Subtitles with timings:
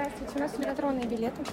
[0.00, 1.44] Здравствуйте, у нас лимитронные билеты.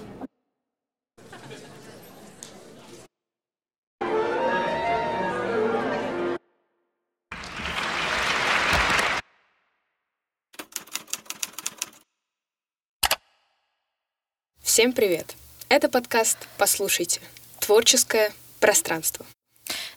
[14.62, 15.36] Всем привет!
[15.68, 17.20] Это подкаст «Послушайте.
[17.60, 19.26] Творческое пространство».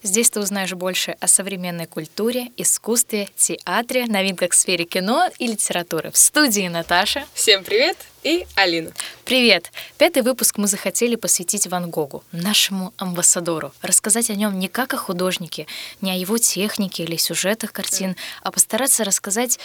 [0.04, 6.10] Здесь ты узнаешь больше о современной культуре, искусстве, театре, новинках в сфере кино и литературы.
[6.10, 7.24] В студии Наташа.
[7.34, 7.96] Всем привет!
[8.24, 8.90] И Алина.
[9.24, 9.70] Привет!
[9.98, 13.72] Пятый выпуск мы захотели посвятить Ван Гогу, нашему амбассадору.
[13.80, 15.68] Рассказать о нем не как о художнике,
[16.00, 19.60] не о его технике или сюжетах картин, а постараться рассказать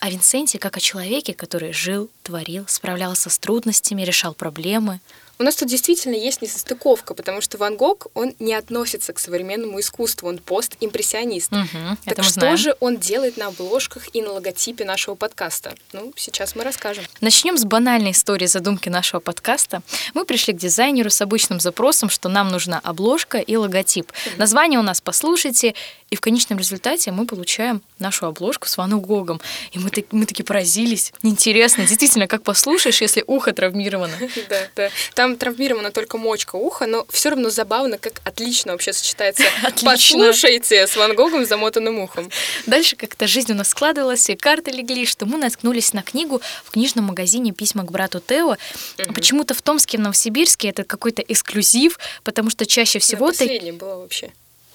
[0.00, 5.00] о Винсенте как о человеке, который жил, творил, справлялся с трудностями, решал проблемы.
[5.38, 9.78] У нас тут действительно есть несостыковка, потому что Ван Гог, он не относится к современному
[9.80, 11.52] искусству, он постимпрессионист.
[11.52, 12.56] Угу, так что знаем.
[12.56, 15.74] же он делает на обложках и на логотипе нашего подкаста?
[15.92, 17.04] Ну, сейчас мы расскажем.
[17.20, 19.82] Начнем с банальной истории задумки нашего подкаста.
[20.14, 24.12] Мы пришли к дизайнеру с обычным запросом, что нам нужна обложка и логотип.
[24.38, 25.74] Название у нас «Послушайте»,
[26.10, 29.40] и в конечном результате мы получаем нашу обложку с Ван Гогом.
[29.72, 31.12] И мы, так, мы таки поразились.
[31.22, 34.14] Интересно, действительно, как послушаешь, если ухо травмировано.
[34.48, 34.90] Да, да.
[35.14, 39.90] Там травмирована только мочка уха, но все равно забавно, как отлично вообще сочетается Отлично.
[39.90, 42.30] «Послушайте» с Ван Гогом с замотанным ухом.
[42.66, 46.70] Дальше как-то жизнь у нас складывалась, и карты легли, что мы наткнулись на книгу в
[46.70, 48.56] книжном магазине «Письма к брату Тео».
[49.12, 53.26] Почему-то в Томске, в Новосибирске это какой-то эксклюзив, потому что чаще всего...
[53.26, 54.30] Да, та- последнее было вообще.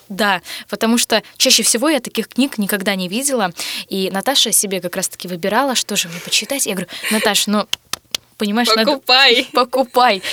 [0.10, 3.54] Да, потому что чаще всего я таких книг никогда не видела,
[3.88, 6.66] и Наташа себе как раз-таки выбирала, что же мне почитать.
[6.66, 7.68] Я говорю, Наташа, ну,
[8.42, 8.94] понимаешь, надо...
[8.94, 9.48] Покупай!
[9.54, 10.24] Покупай!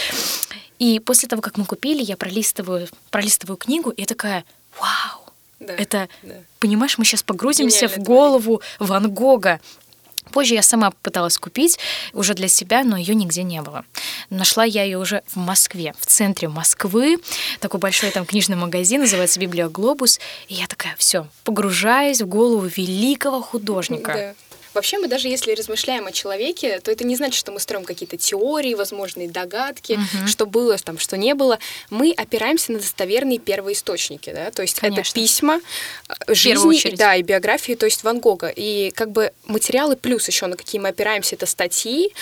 [0.78, 4.44] И после того, как мы купили, я пролистываю, пролистываю книгу, и такая,
[4.80, 5.26] вау,
[5.60, 6.34] Да, это, да.
[6.58, 9.60] понимаешь, мы сейчас погрузимся Гениальное в голову Ван Гога.
[10.32, 11.78] Позже я сама пыталась купить
[12.14, 13.84] уже для себя, но ее нигде не было.
[14.30, 17.18] Нашла я ее уже в Москве, в центре Москвы.
[17.60, 20.18] Такой большой там книжный магазин, называется Библия Глобус.
[20.48, 24.12] И я такая, все, погружаюсь в голову великого художника.
[24.12, 24.34] Да.
[24.74, 28.16] Вообще мы даже если размышляем о человеке, то это не значит, что мы строим какие-то
[28.16, 31.58] теории, возможные догадки, что было, там, что не было.
[31.90, 35.14] Мы опираемся на достоверные первоисточники, да, то есть это Конечно.
[35.14, 35.60] письма,
[36.08, 36.98] э, жизни, очередь.
[36.98, 38.48] да, и биографии, то есть Ван Гога.
[38.48, 42.12] И как бы материалы плюс еще, на какие мы опираемся, это статьи.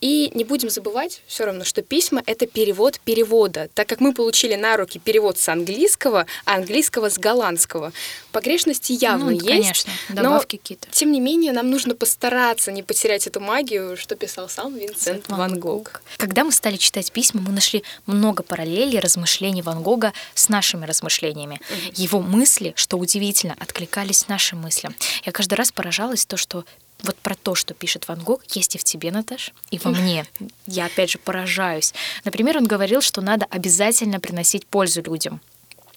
[0.00, 3.68] И не будем забывать все равно, что письма— это перевод перевода.
[3.74, 7.92] Так как мы получили на руки перевод с английского, а английского с голландского,
[8.30, 9.46] погрешности явно Ну, есть.
[9.46, 10.86] конечно, но добавки какие-то.
[10.90, 15.58] тем не менее, нам нужно постараться не потерять эту магию, что писал сам Винсент Ван
[15.58, 16.02] Гог.
[16.16, 21.60] Когда мы стали читать письма, мы нашли много параллелей размышлений Ван Гога с нашими размышлениями.
[21.94, 24.94] Его мысли, что удивительно, откликались нашим мыслям.
[25.24, 26.64] Я каждый раз поражалась то, что
[27.02, 30.26] вот про то, что пишет Ван Гог, есть и в тебе, Наташ, и во мне.
[30.66, 31.92] Я, опять же, поражаюсь.
[32.24, 35.40] Например, он говорил, что надо обязательно приносить пользу людям.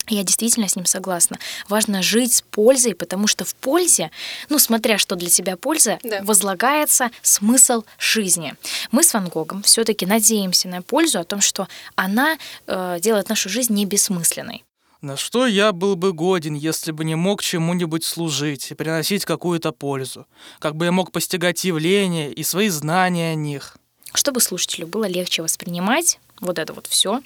[0.09, 1.37] Я действительно с ним согласна.
[1.67, 4.11] Важно жить с пользой, потому что в пользе,
[4.49, 6.21] ну, смотря что для тебя польза, Да.
[6.23, 8.55] возлагается смысл жизни.
[8.91, 12.37] Мы с Ван Гогом все-таки надеемся на пользу, о том, что она
[12.67, 14.63] э, делает нашу жизнь не бессмысленной.
[15.01, 19.71] На что я был бы годен, если бы не мог чему-нибудь служить и приносить какую-то
[19.71, 20.25] пользу?
[20.59, 23.77] Как бы я мог постигать явления и свои знания о них?
[24.13, 27.21] Чтобы слушателю было легче воспринимать вот это вот все,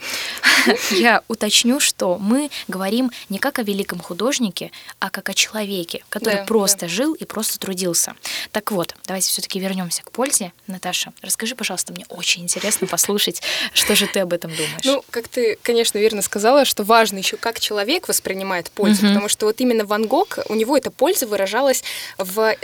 [0.92, 6.38] я уточню, что мы говорим не как о великом художнике, а как о человеке, который
[6.38, 8.16] Да, просто жил и просто трудился.
[8.52, 10.54] Так вот, давайте все-таки вернемся к пользе.
[10.68, 13.42] Наташа, расскажи, пожалуйста, мне очень интересно послушать,
[13.74, 14.84] что же ты об этом думаешь.
[14.86, 19.46] Ну, как ты, конечно, верно сказала, что важно еще, как человек воспринимает пользу, потому что
[19.46, 21.84] вот именно Ван Гог, у него эта польза выражалась
[22.18, 22.56] в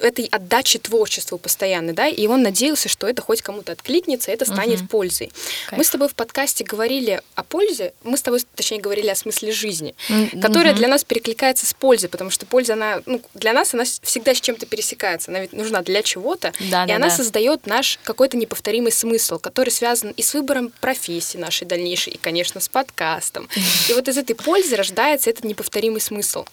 [0.00, 4.80] этой отдаче творчеству постоянно, да, и он надеялся, что это хоть кому-то откликнется, это станет
[4.80, 4.88] Мгм.
[4.88, 5.30] пользой.
[5.68, 5.78] Кайф.
[5.78, 9.52] Мы с тобой в подкасте говорили о пользе, мы с тобой, точнее, говорили о смысле
[9.52, 13.74] жизни, М, которая для нас перекликается с пользой, потому что польза, она, ну, для нас
[13.74, 17.16] она всегда с чем-то пересекается, она ведь нужна для чего-то, Да, и да, она да.
[17.16, 22.60] создает наш какой-то неповторимый смысл, который связан и с выбором профессии нашей дальнейшей, и, конечно,
[22.60, 23.48] с подкастом.
[23.88, 26.44] И вот из этой пользы рождается этот неповторимый смысл.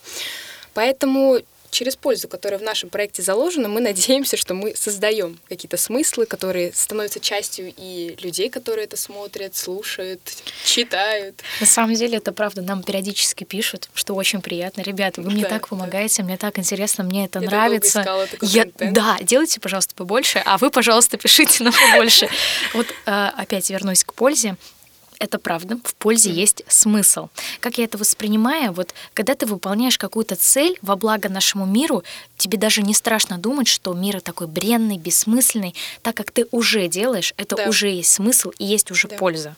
[0.74, 6.26] Поэтому через пользу, которая в нашем проекте заложена, мы надеемся, что мы создаем какие-то смыслы,
[6.26, 10.20] которые становятся частью и людей, которые это смотрят, слушают,
[10.64, 11.42] читают.
[11.60, 12.62] На самом деле, это правда.
[12.62, 14.82] Нам периодически пишут, что очень приятно.
[14.82, 15.68] Ребята, вы мне Да, так да.
[15.68, 18.00] помогаете, мне так интересно, мне это Я нравится.
[18.42, 18.92] Я- контент.
[18.94, 22.28] Да, делайте, пожалуйста, побольше, а вы, пожалуйста, пишите нам побольше.
[22.74, 24.56] Вот а, опять вернусь к пользе.
[25.18, 27.28] Это правда, в пользе есть смысл.
[27.60, 32.02] Как я это воспринимаю, вот когда ты выполняешь какую-то цель во благо нашему миру,
[32.36, 37.34] тебе даже не страшно думать, что мир такой бренный, бессмысленный, так как ты уже делаешь,
[37.36, 37.68] это Да.
[37.68, 39.16] уже есть смысл и есть уже Да.
[39.16, 39.56] польза.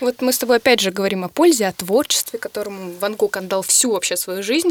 [0.00, 3.62] Вот мы с тобой опять же говорим о пользе, о творчестве, которому Ван Гог отдал
[3.62, 4.70] всю вообще свою жизнь.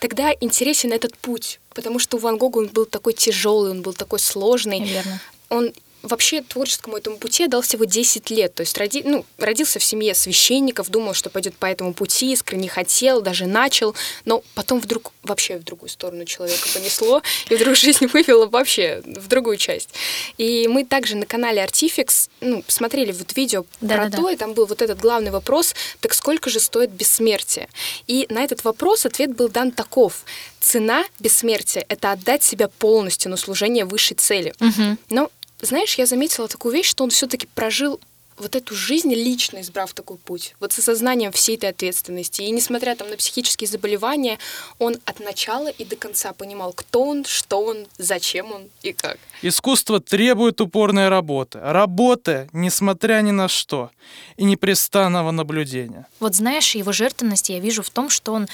[0.00, 3.92] Тогда интересен этот путь, потому что у Ван Гога он был такой тяжелый, он был
[3.92, 4.80] такой сложный.
[4.82, 5.20] Верно.
[5.50, 5.72] Он
[6.06, 8.54] вообще творческому этому пути отдал всего 10 лет.
[8.54, 12.68] То есть роди, ну, родился в семье священников, думал, что пойдет по этому пути, искренне
[12.68, 13.94] хотел, даже начал,
[14.24, 19.28] но потом вдруг вообще в другую сторону человека понесло, и вдруг жизнь вывела вообще в
[19.28, 19.90] другую часть.
[20.38, 24.16] И мы также на канале Artifix ну, смотрели вот видео про Да-да-да.
[24.16, 27.68] то, и там был вот этот главный вопрос, так сколько же стоит бессмертие?
[28.06, 30.24] И на этот вопрос ответ был дан таков.
[30.60, 34.54] Цена бессмертия— это отдать себя полностью на служение высшей цели.
[34.58, 34.98] Мгм.
[35.10, 35.30] Но,
[35.60, 38.00] знаешь, я заметила такую вещь, что он все-таки прожил
[38.38, 42.42] вот эту жизнь, лично избрав такой путь, вот с осознанием всей этой ответственности.
[42.42, 44.38] И несмотря там на психические заболевания,
[44.78, 49.18] он от начала и до конца понимал, кто он, что он, зачем он и как.
[49.42, 51.60] Искусство требует упорной работы.
[51.60, 53.90] Работы, несмотря ни на что,
[54.36, 56.06] и непрестанного наблюдения.
[56.20, 58.48] Вот знаешь, его жертвенность я вижу в том, что он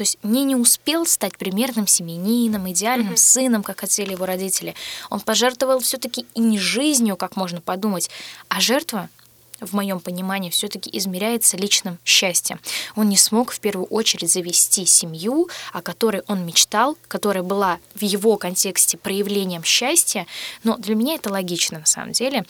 [0.00, 4.74] то есть не не успел стать примерным семьянином, идеальным сыном, как хотели его родители.
[5.10, 8.08] Он пожертвовал все-таки и не жизнью, как можно подумать,
[8.48, 9.10] а жертва
[9.60, 12.60] в моем понимании, все-таки измеряется личным счастьем.
[12.96, 18.02] Он не смог в первую очередь завести семью, о которой он мечтал, которая была в
[18.02, 20.26] его контексте проявлением счастья,
[20.64, 22.46] но для меня это логично на самом деле.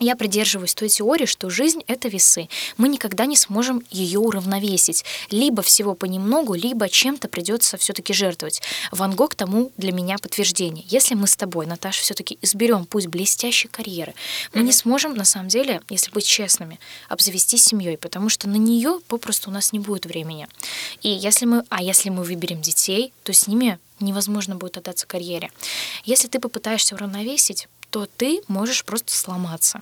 [0.00, 2.48] Я придерживаюсь той теории, что жизнь— это весы.
[2.76, 5.04] Мы никогда не сможем ее уравновесить.
[5.30, 8.62] Либо всего понемногу, либо чем-то придется все-таки жертвовать.
[8.92, 10.84] Ван Гог тому для меня подтверждение.
[10.88, 14.14] Если мы с тобой, Наташа, все-таки изберем путь блестящей карьеры,
[14.54, 16.78] мы не сможем, на самом деле, если быть честными,
[17.08, 20.46] обзавестись семьей, потому что на нее попросту у нас не будет времени.
[21.02, 25.50] И если мы, а если мы выберем детей, то с ними невозможно будет отдаться карьере.
[26.04, 29.80] Если ты попытаешься уравновесить, то ты можешь просто сломаться.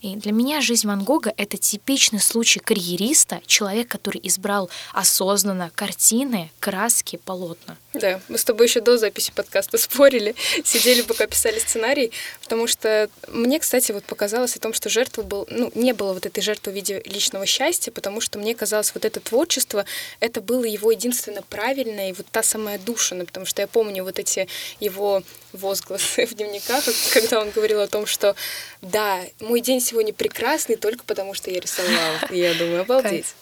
[0.00, 6.50] И для меня жизнь Ван Гога— это типичный случай карьериста, человек, который избрал осознанно картины,
[6.60, 7.76] краски, полотна.
[7.98, 10.34] Да, мы с тобой еще до записи подкаста спорили,
[10.64, 12.12] сидели, пока писали сценарий,
[12.42, 16.26] потому что мне, кстати, вот показалось о том, что жертва был, ну, не было вот
[16.26, 19.84] этой жертвы в виде личного счастья, потому что мне казалось, вот это творчество,
[20.20, 24.18] это было его единственно правильное, и вот та самая душина, потому что я помню вот
[24.18, 24.48] эти
[24.80, 25.22] его
[25.52, 28.34] возгласы в дневниках, когда он говорил о том, что
[28.82, 32.18] да, мой день сегодня прекрасный только потому, что я рисовала.
[32.30, 33.34] И я думаю, обалдеть.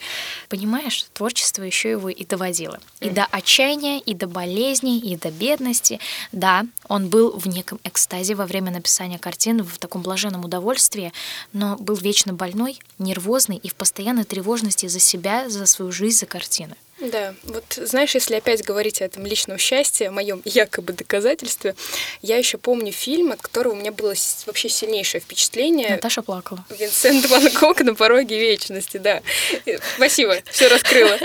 [0.48, 2.80] Понимаешь, творчество еще его и доводило.
[3.00, 5.98] И до отчаяния, и до болезней, и до бедности.
[6.32, 11.12] Да, он был в неком экстазе во время написания картин, в таком блаженном удовольствии,
[11.52, 16.26] но был вечно больной, нервозный и в постоянной тревожности за себя, за свою жизнь, за
[16.26, 16.76] картины.
[17.10, 21.74] Да, вот знаешь, если опять говорить о этом личном счастье, о моем якобы доказательстве,
[22.22, 24.14] я еще помню фильм, от которого у меня было
[24.46, 25.90] вообще сильнейшее впечатление.
[25.90, 26.64] Наташа плакала.
[26.78, 29.22] Винсент Ван Гог на пороге вечности, да.
[29.66, 31.18] И- Спасибо, все раскрыла.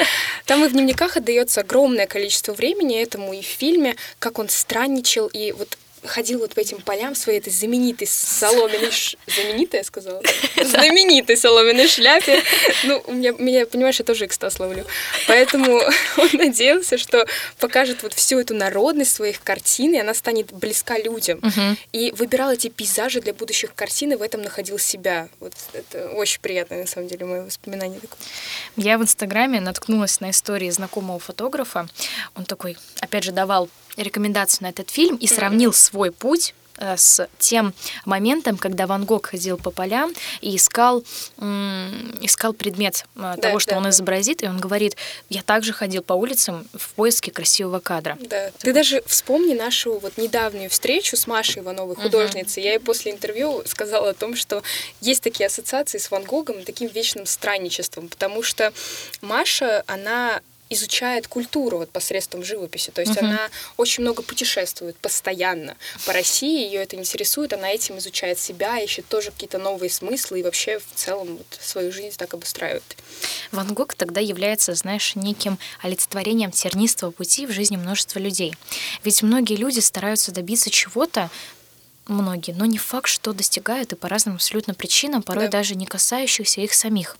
[0.45, 5.27] Там и в дневниках отдается огромное количество времени этому и в фильме, как он странничал
[5.27, 8.91] и вот ходил вот по этим полям своей этой знаменитой соломенной...
[8.91, 10.21] ш- Знаменитая, я сказала?
[10.63, 12.41] Знаменитой соломенной шляпе.
[12.83, 14.85] Ну, у меня, меня, понимаешь, я тоже экстаз ловлю.
[15.27, 15.79] Поэтому
[16.17, 17.25] он надеялся, что
[17.59, 21.39] покажет вот всю эту народность своих картин, и она станет близка людям.
[21.91, 25.29] И выбирал эти пейзажи для будущих картин, и в этом находил себя.
[25.39, 28.17] Вот это очень приятное, на самом деле, мое воспоминание такое.
[28.75, 31.87] Я в Инстаграме наткнулась на истории знакомого фотографа.
[32.35, 37.27] Он такой, опять же, давал рекомендацию на этот фильм и сравнил свой путь э, с
[37.37, 37.73] тем
[38.05, 41.03] моментом, когда Ван Гог ходил по полям и искал,
[42.21, 43.89] искал предмет э, того, что да, он да.
[43.89, 44.95] изобразит, и он говорит,
[45.29, 48.17] я также ходил по улицам в поиске красивого кадра.
[48.21, 48.51] Да.
[48.59, 52.63] Ты даже вспомни нашу вот недавнюю встречу с Машей Ивановой, художницей.
[52.63, 54.63] Я ей после интервью сказала о том, что
[55.01, 58.71] есть такие ассоциации с Ван Гогом и таким вечным странничеством, потому что
[59.21, 62.91] Маша, она изучает культуру вот посредством живописи.
[62.91, 63.25] То есть Мгм.
[63.25, 65.75] она очень много путешествует постоянно
[66.05, 70.43] по России, ее это интересует, она этим изучает себя, ищет тоже какие-то новые смыслы и
[70.43, 72.83] вообще в целом вот свою жизнь так обустраивает.
[73.51, 78.55] Ван Гог тогда является, знаешь, неким олицетворением тернистого пути в жизни множества людей.
[79.03, 81.29] Ведь многие люди стараются добиться чего-то,
[82.07, 85.51] многие, но не факт, что достигают и по разным абсолютно причинам, порой Да.
[85.59, 87.15] даже не касающихся их самих.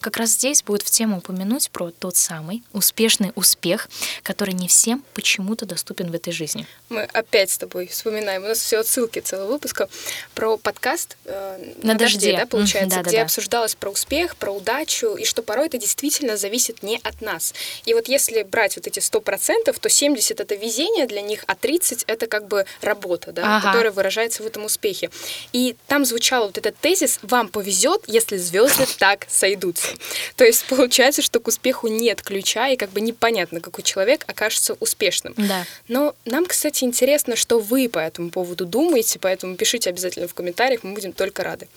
[0.00, 3.88] Как раз здесь будет в тему упомянуть про тот самый успешный успех,
[4.22, 6.66] который не всем почему-то доступен в этой жизни.
[6.88, 8.44] Мы опять с тобой вспоминаем.
[8.44, 9.88] У нас все отсылки целого выпуска
[10.34, 12.36] про подкаст э, На дожде.
[12.36, 13.10] да, получается, Мгм, да-да-да.
[13.10, 17.54] где обсуждалось про успех, про удачу, и что порой это действительно зависит не от нас.
[17.84, 22.04] И вот если брать вот эти 100%, то 70 это везение для них, а 30
[22.06, 23.68] это как бы работа, да, Ага.
[23.72, 25.10] которая выражается в этом успехе.
[25.52, 29.88] И там звучал вот этот тезис «Вам повезет, если звезды так сойдутся».
[30.36, 34.76] То есть получается, что к успеху нет ключа, и как бы непонятно, какой человек окажется
[34.80, 35.34] успешным.
[35.36, 35.66] Да.
[35.88, 40.82] Но нам, кстати, интересно, что вы по этому поводу думаете, поэтому пишите обязательно в комментариях,
[40.82, 41.68] мы будем только рады.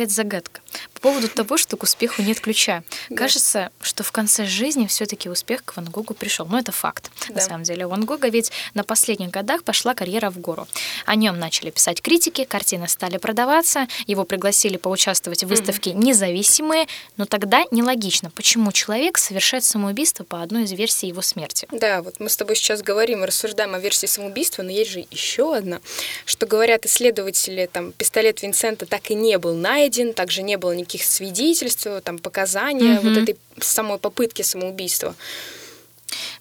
[0.00, 0.60] Какая-то загадка.
[0.94, 2.82] По поводу того, что к успеху нет ключа.
[3.10, 3.16] Да.
[3.16, 6.46] Кажется, что в конце жизни все-таки успех к Ван Гогу пришел.
[6.46, 7.10] Но это факт.
[7.28, 10.66] На самом деле, у Ван Гога ведь на последних годах пошла карьера в гору.
[11.04, 16.86] О нем начали писать критики, картины стали продаваться, его пригласили поучаствовать в выставке независимые,
[17.18, 21.68] но тогда нелогично, почему человек совершает самоубийство по одной из версий его смерти.
[21.72, 25.04] Да, вот мы с тобой сейчас говорим и рассуждаем о версии самоубийства, но есть же
[25.10, 25.82] еще одна,
[26.24, 31.04] что говорят исследователи, там, пистолет Винсента так и не был найден, также не было никаких
[31.04, 33.08] свидетельств, там, показания Мгм.
[33.08, 35.14] вот этой самой попытки самоубийства.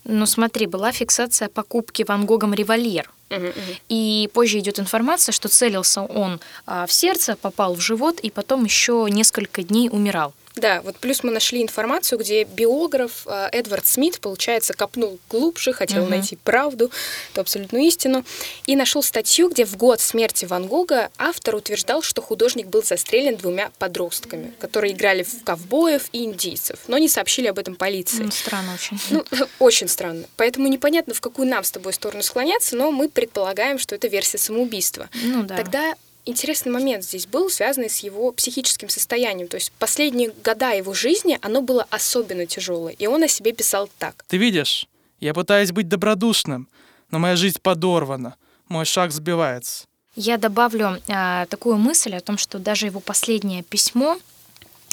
[0.04, 3.10] Ну смотри, была фиксация покупки Ван Гогом револьвер.
[3.30, 3.56] Мгм, мгм.
[3.90, 8.66] И позже идет информация, что целился он а, в сердце, попал в живот и потом
[8.66, 10.34] еще несколько дней умирал.
[10.60, 16.02] Да, вот плюс мы нашли информацию, где биограф э, Эдвард Смит, получается, копнул глубже, хотел
[16.02, 16.10] Мгм.
[16.12, 16.92] найти правду,
[17.32, 18.24] эту абсолютную истину,
[18.66, 23.36] и нашел статью, где в год смерти Ван Гога автор утверждал, что художник был застрелен
[23.38, 28.24] двумя подростками, которые играли в ковбоев и индийцев, но не сообщили об этом полиции.
[28.24, 29.00] М, Странно очень.
[29.10, 29.26] Ну,
[29.60, 30.26] очень странно.
[30.38, 34.38] Поэтому непонятно, в какую нам с тобой сторону склоняться, но мы предполагаем, что это версия
[34.38, 35.10] самоубийства.
[35.24, 35.58] Ну да.
[35.58, 35.96] Тогда
[36.30, 39.48] интересный момент здесь был, связанный с его психическим состоянием.
[39.48, 43.90] То есть последние года его жизни оно было особенно тяжелое, и он о себе писал
[43.98, 44.24] так.
[44.28, 44.88] Ты видишь,
[45.20, 46.70] я пытаюсь быть добродушным,
[47.12, 48.36] но моя жизнь подорвана,
[48.68, 49.86] мой шаг сбивается.
[50.16, 54.20] Я добавлю а, такую мысль о том, что даже его последнее письмо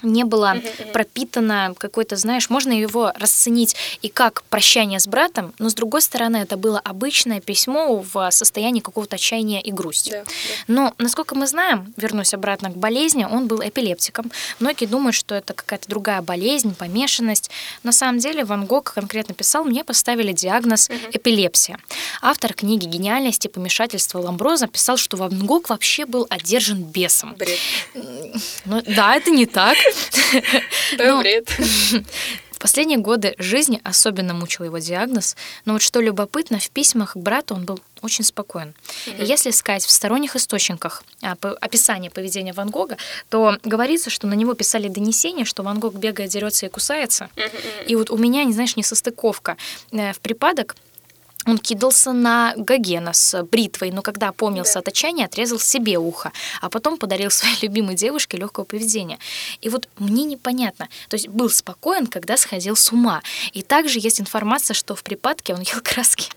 [0.03, 0.57] не было
[0.93, 6.38] пропитано какой-то, знаешь, можно его расценить и как прощание с братом, но с другой стороны
[6.38, 10.11] это было обычное письмо в состоянии какого-то отчаяния и грусти.
[10.11, 10.31] Да, да.
[10.69, 14.31] Но, насколько мы знаем, вернусь обратно к болезни, он был эпилептиком.
[14.61, 17.50] Многие думают, что это какая-то другая болезнь, помешанность.
[17.83, 21.79] На самом деле Ван Гог конкретно писал, мне поставили диагноз эпилепсия.
[22.23, 27.35] Автор книги «Гениальность и помешательство Ламброза» писал, что Ван Гог вообще был одержан бесом.
[27.35, 27.59] Бред.
[28.65, 29.76] Ну, да, это не так.
[30.99, 31.49] Да, Но- бред.
[32.50, 37.16] В последние годы жизни особенно мучил его диагноз, но вот что любопытно, в письмах к
[37.16, 38.75] брату он был очень спокоен.
[39.07, 42.97] И если искать в сторонних источниках а, описание поведения Ван Гога,
[43.31, 47.28] то говорится, что на него писали донесения, что Ван Гог бегает, дерется и кусается.
[47.87, 49.57] И вот у меня, не знаешь, несостыковка.
[49.93, 50.76] Э, В припадок
[51.47, 54.81] он кидался на Гогена с бритвой, но когда опомнился Да.
[54.81, 59.19] от отчаяния, отрезал себе ухо, а потом подарил своей любимой девушке легкого поведения.
[59.61, 63.23] И вот мне непонятно, то есть был спокоен, когда сходил с ума.
[63.53, 66.31] И также есть информация, что в припадке он ел краски.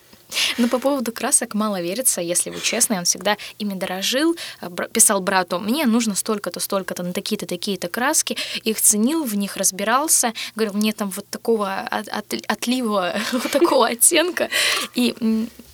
[0.58, 5.22] Но по поводу красок мало верится, если вы честны, он всегда ими дорожил, бра- писал
[5.22, 10.74] брату, мне нужно столько-то, столько-то на такие-то, такие-то краски, их ценил, в них разбирался, говорил,
[10.76, 14.50] мне там вот такого от- от- отлива, вот такого оттенка,
[14.96, 15.16] и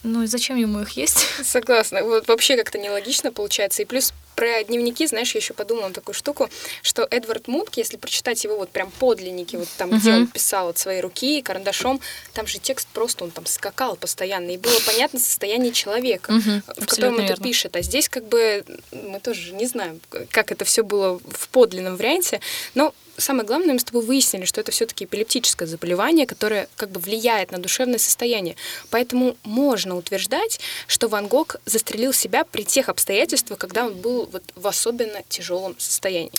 [0.05, 1.25] ну и зачем ему их есть?
[1.43, 2.03] Согласна.
[2.03, 3.81] Вот вообще как-то нелогично получается.
[3.81, 6.49] И плюс про дневники, знаешь, я еще подумала такую штуку,
[6.81, 10.77] что Эдвард Мунк, если прочитать его вот прям подлинники, вот там, где он писал от
[10.77, 12.01] своей руки, карандашом,
[12.33, 16.85] там же текст просто, он там скакал постоянно, и было понятно состояние человека, в абсолютно
[16.85, 17.43] котором это верно.
[17.43, 17.75] пишет.
[17.75, 19.99] А здесь как бы мы тоже не знаем,
[20.31, 22.41] как это все было в подлинном варианте,
[22.73, 26.99] но самое главное, мы с тобой выяснили, что это все-таки эпилептическое заболевание, которое как бы
[26.99, 28.55] влияет на душевное состояние.
[28.89, 34.43] Поэтому можно утверждать, что Ван Гог застрелил себя при тех обстоятельствах, когда он был вот
[34.55, 36.31] в особенно тяжелом состоянии.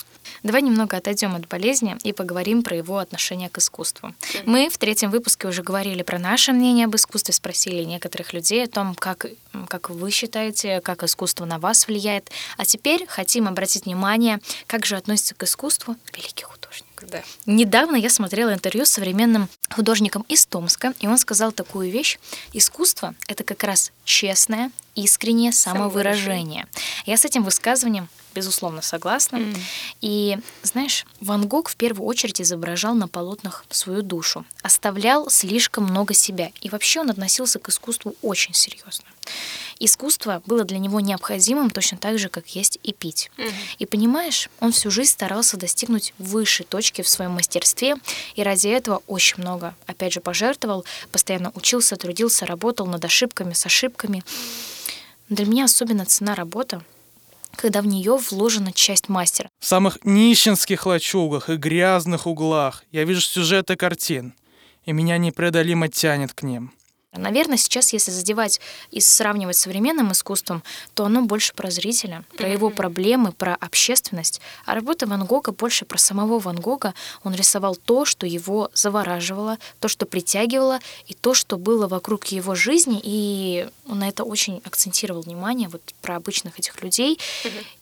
[0.43, 4.13] Давай немного отойдем от болезни и поговорим про его отношение к искусству.
[4.45, 8.67] Мы в третьем выпуске уже говорили про наше мнение об искусстве, спросили некоторых людей о
[8.67, 9.25] том, как,
[9.67, 12.29] как вы считаете, как искусство на вас влияет.
[12.57, 16.87] А теперь хотим обратить внимание, как же относится к искусству великий художник.
[17.01, 17.21] Да.
[17.45, 22.17] Недавно я смотрела интервью с современным художником из Томска, и он сказал такую вещь.
[22.53, 26.65] Искусство— это как раз честное, искреннее самовыражение.
[27.05, 29.39] Я с этим высказыванием безусловно согласна.
[29.39, 29.55] Мгм.
[30.01, 36.13] И знаешь, Ван Гог в первую очередь изображал на полотнах свою душу, оставлял слишком много
[36.13, 36.51] себя.
[36.61, 39.05] И вообще он относился к искусству очень серьезно.
[39.79, 43.31] Искусство было для него необходимым точно так же, как есть и пить.
[43.79, 47.95] И понимаешь, он всю жизнь старался достигнуть высшей точки в своем мастерстве,
[48.35, 53.65] и ради этого очень много, опять же, пожертвовал, постоянно учился, трудился, работал над ошибками, с
[53.65, 54.23] ошибками.
[55.29, 56.83] Для меня особенно цена работа,
[57.57, 59.49] когда в нее вложена часть мастера.
[59.59, 64.33] В самых нищенских лачугах и грязных углах я вижу сюжеты картин,
[64.85, 66.71] и меня непреодолимо тянет к ним.
[67.17, 68.59] Наверное, сейчас, если задевать
[68.91, 74.41] и сравнивать с современным искусством, то оно больше про зрителя, про его проблемы, про общественность.
[74.65, 76.93] А работа Ван Гога больше про самого Ван Гога.
[77.23, 82.55] Он рисовал то, что его завораживало, то, что притягивало, и то, что было вокруг его
[82.55, 82.99] жизни.
[83.03, 87.19] И он на это очень акцентировал внимание, вот про обычных этих людей.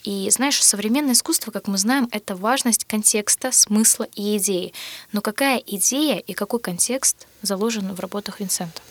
[0.03, 4.73] И знаешь, современное искусство, как мы знаем, это важность контекста, смысла и идеи.
[5.11, 8.81] Но какая идея и какой контекст заложен в работах Винсента?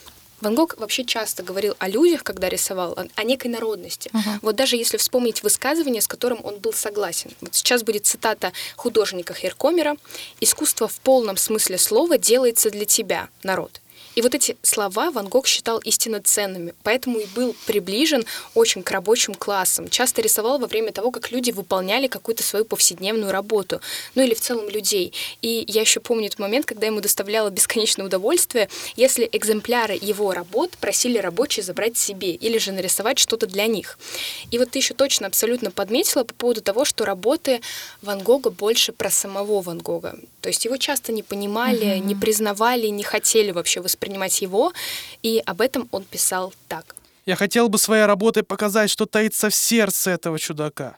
[0.44, 4.10] Ван Гог вообще часто говорил о людях, когда рисовал, о, о некой народности.
[4.12, 4.40] Мгм.
[4.42, 7.30] Вот даже если вспомнить высказывание, с которым он был согласен.
[7.40, 9.96] Вот сейчас будет цитата художника Херкомера.
[10.40, 13.80] «Искусство в полном смысле слова делается для тебя, народ».
[14.14, 18.90] И вот эти слова Ван Гог считал истинно ценными, поэтому и был приближен очень к
[18.90, 19.88] рабочим классам.
[19.88, 23.80] Часто рисовал во время того, как люди выполняли какую-то свою повседневную работу,
[24.14, 25.12] ну или в целом людей.
[25.42, 30.70] И я еще помню этот момент, когда ему доставляло бесконечное удовольствие, если экземпляры его работ
[30.80, 33.98] просили рабочие забрать себе или же нарисовать что-то для них.
[34.50, 37.60] И вот ты еще точно абсолютно подметила по поводу того, что работы
[38.00, 40.16] Ван Гога больше про самого Ван Гога.
[40.40, 44.03] То есть его часто не понимали, не признавали, не хотели вообще воспринимать
[44.42, 44.72] его,
[45.22, 46.96] и об этом он писал так.
[47.26, 50.96] Я хотел бы своей работой показать, что таится в сердце этого чудака,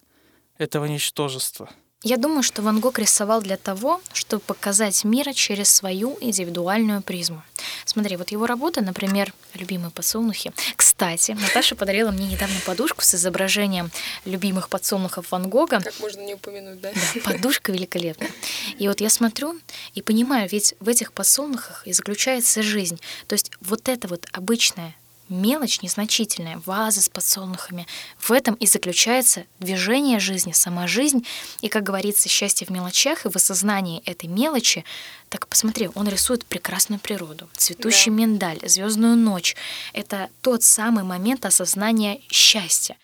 [0.58, 1.70] этого ничтожества.
[2.02, 7.42] Я думаю, что Ван Гог рисовал для того, чтобы показать мир через свою индивидуальную призму.
[7.86, 10.52] Смотри, вот его работа, например, «Любимые подсолнухи».
[10.76, 13.90] Кстати, Наташа подарила мне недавно подушку с изображением
[14.24, 15.80] любимых подсолнухов Ван Гога.
[15.80, 16.92] Как можно не упомянуть, да?
[16.92, 18.30] Да, подушка великолепная.
[18.78, 19.58] И вот я смотрю
[19.94, 23.00] и понимаю, ведь в этих подсолнухах и заключается жизнь.
[23.26, 24.94] То есть вот это вот обычная
[25.28, 27.86] мелочь незначительная, ваза с подсолнухами.
[28.18, 31.26] В этом и заключается движение жизни, сама жизнь.
[31.60, 34.84] И, как говорится, счастье в мелочах и в осознании этой мелочи.
[35.28, 38.16] Так посмотри, он рисует прекрасную природу, цветущий Да.
[38.16, 39.56] миндаль, звездную ночь.
[39.92, 42.96] Это тот самый момент осознания счастья.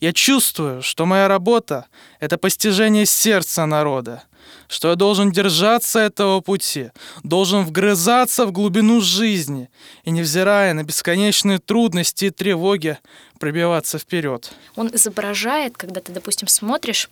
[0.00, 1.86] Я чувствую, что моя работа—
[2.20, 4.22] это постижение сердца народа,
[4.68, 6.90] что я должен держаться этого пути,
[7.22, 9.68] должен вгрызаться в глубину жизни
[10.04, 12.98] и, невзирая на бесконечные трудности и тревоги,
[13.38, 14.52] пробиваться вперед.
[14.76, 17.08] Он изображает, когда ты, допустим, смотришь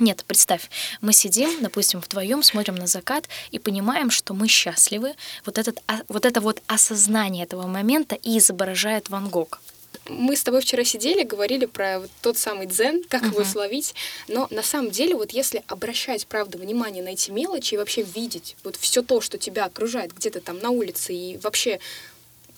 [0.00, 0.70] нет, представь,
[1.00, 5.14] мы сидим, допустим, вдвоем, смотрим на закат и понимаем, что мы счастливы.
[5.46, 9.60] Вот, этот, а- вот это вот осознание этого момента и изображает Ван Гог.
[10.08, 13.48] Мы с тобой вчера сидели, говорили про вот тот самый дзен, как его Мгм.
[13.48, 13.94] словить.
[14.28, 18.56] Но на самом деле, вот если обращать, правда, внимание на эти мелочи и вообще видеть
[18.64, 21.80] вот все то, что тебя окружает где-то там на улице, и вообще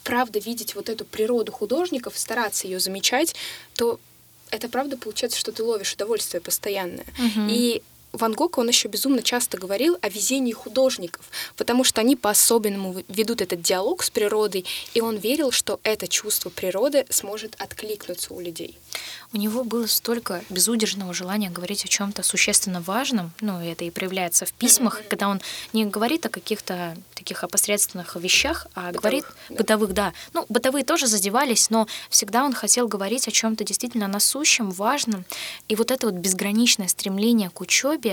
[0.03, 3.35] правда видеть вот эту природу художников, стараться ее замечать,
[3.75, 4.01] то
[4.51, 7.07] это правда получается, что ты ловишь удовольствие постоянное.
[7.19, 7.49] Мгм.
[7.49, 7.83] И
[8.17, 11.25] Ван Гог, он еще безумно часто говорил о везении художников,
[11.57, 16.51] потому что они по-особенному ведут этот диалог с природой, и он верил, что это чувство
[16.51, 18.79] природы сможет откликнуться у людей.
[19.33, 24.47] У него было столько безудержного желания говорить о чем-то существенно важном, ну, это и проявляется
[24.47, 25.41] в письмах, когда он
[25.73, 29.57] не говорит о каких-то таких опосредственных вещах, а говорит да.
[29.57, 30.13] бытовых, да.
[30.33, 35.25] Ну, бытовые тоже задевались, но всегда он хотел говорить о чем-то действительно насущем, важном.
[35.69, 38.06] И вот это вот безграничное стремление к учебе,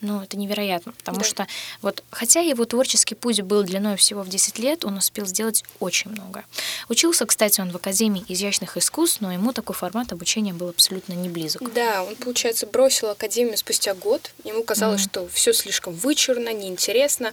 [0.00, 1.24] ну, это невероятно, потому Да.
[1.24, 1.46] что
[1.80, 6.10] вот, хотя его творческий путь был длиной всего в 10 лет, он успел сделать очень
[6.10, 6.44] много.
[6.90, 11.30] Учился, кстати, он в Академии изящных искусств, но ему такой формат обучения был абсолютно не
[11.30, 11.72] близок.
[11.72, 14.30] Да, он, получается, бросил академию спустя год.
[14.44, 15.10] Ему казалось, Мгм.
[15.10, 17.32] что все слишком вычурно, неинтересно.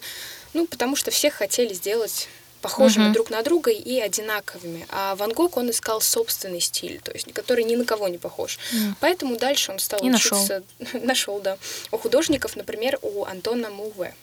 [0.54, 2.30] Ну, потому что все хотели сделать
[2.62, 3.14] похожими Мгм.
[3.14, 4.86] друг на друга и одинаковыми.
[4.90, 8.60] А Ван Гог, он искал собственный стиль, то есть который ни на кого не похож.
[8.74, 8.96] М.
[9.00, 10.38] Поэтому дальше он стал И нашел.
[10.38, 10.64] учиться...
[10.94, 11.58] Нашел, да.
[11.92, 14.14] У художников, например, у Антона Муве.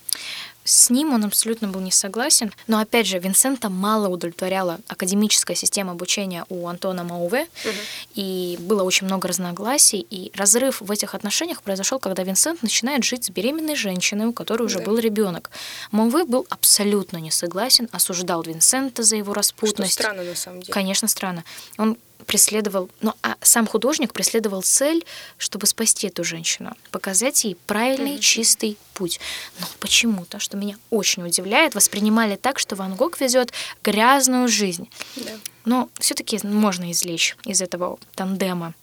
[0.68, 2.52] С ним он абсолютно был не согласен.
[2.66, 7.46] Но опять же, Винсента мало удовлетворяла академическая система обучения у Антона Мауве,
[8.14, 10.06] и было очень много разногласий.
[10.10, 14.64] И разрыв в этих отношениях произошел, когда Винсент начинает жить с беременной женщиной, у которой
[14.64, 14.84] уже Да.
[14.84, 15.50] был ребенок.
[15.90, 19.94] Мауве был абсолютно не согласен, осуждал Винсента за его Что распутность.
[19.94, 20.72] странно, на самом деле.
[20.74, 21.44] Конечно, странно.
[21.78, 25.04] Он преследовал, ну а сам художник преследовал цель,
[25.36, 28.20] чтобы спасти эту женщину, показать ей правильный, mm-hmm.
[28.20, 29.20] чистый путь.
[29.60, 33.52] Но почему-то, что меня очень удивляет, воспринимали так, что Ван Гог везет
[33.82, 34.88] грязную жизнь.
[35.16, 35.30] Да.
[35.64, 38.74] Но все-таки можно извлечь из этого тандема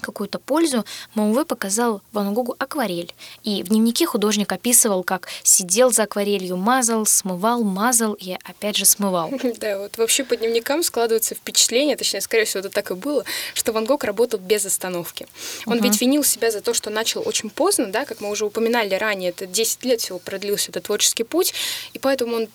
[0.00, 0.84] какую-то пользу,
[1.14, 3.14] Мауве показал Ван Гогу акварель.
[3.42, 8.84] И в дневнике художник описывал, как сидел за акварелью, мазал, смывал, мазал и опять же
[8.84, 9.30] смывал.
[9.58, 13.72] Да, вот вообще по дневникам складывается впечатление, точнее, скорее всего, это так и было, что
[13.72, 15.26] Ван Гог работал без остановки.
[15.66, 15.84] Он угу.
[15.84, 19.30] ведь винил себя за то, что начал очень поздно, да, как мы уже упоминали ранее,
[19.30, 21.54] это 10 лет всего продлился этот творческий путь,
[21.92, 22.48] и поэтому он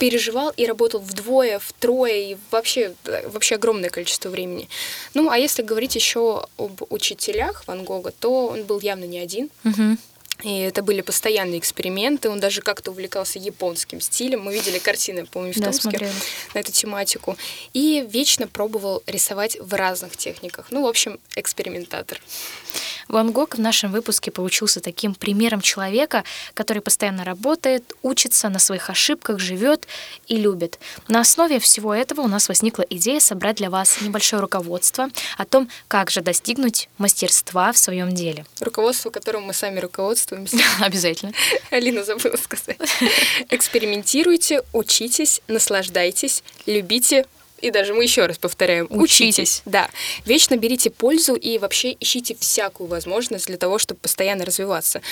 [0.00, 2.94] переживал и работал вдвое, втрое, и вообще,
[3.26, 4.68] вообще огромное количество времени.
[5.12, 9.50] Ну, а если говорить еще об учителях Ван Гога, то он был явно не один.
[9.64, 9.98] Угу.
[10.42, 12.30] И это были постоянные эксперименты.
[12.30, 14.42] Он даже как-то увлекался японским стилем.
[14.42, 16.12] Мы видели картины, помню, в да, Томске смотрели.
[16.54, 17.36] на эту тематику.
[17.72, 20.66] И вечно пробовал рисовать в разных техниках.
[20.70, 22.20] Ну, в общем, экспериментатор.
[23.10, 26.22] Ван Гог в нашем выпуске получился таким примером человека,
[26.54, 29.88] который постоянно работает, учится на своих ошибках, живет
[30.28, 30.78] и любит.
[31.08, 35.68] На основе всего этого у нас возникла идея собрать для вас небольшое руководство о том,
[35.88, 38.46] как же достигнуть мастерства в своем деле.
[38.60, 39.80] Руководство, которым мы сами
[40.30, 40.58] руководствуемся.
[40.84, 41.32] Обязательно.
[41.70, 42.78] Алина забыла сказать.
[43.50, 47.26] Экспериментируйте, учитесь, наслаждайтесь, любите,
[47.60, 49.38] и даже мы еще раз повторяем, учитесь.
[49.38, 49.62] учитесь.
[49.64, 49.90] Да.
[50.24, 55.02] Вечно берите пользу и вообще ищите всякую возможность для того, чтобы постоянно развиваться.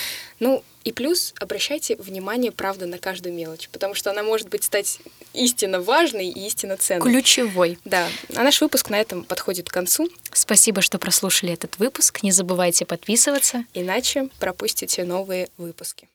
[0.40, 5.00] Ну, и плюс обращайте внимание, правда, на каждую мелочь, потому что она может быть стать
[5.34, 7.10] истинно важной и истинно ценной.
[7.10, 7.78] Ключевой.
[7.84, 8.08] Да.
[8.34, 10.08] А наш выпуск на этом подходит к концу.
[10.32, 12.22] Спасибо, что прослушали этот выпуск.
[12.22, 13.64] Не забывайте подписываться.
[13.74, 16.08] Иначе пропустите новые выпуски.